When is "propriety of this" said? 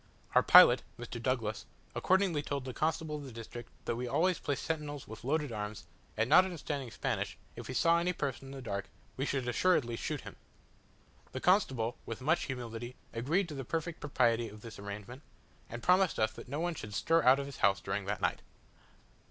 13.99-14.79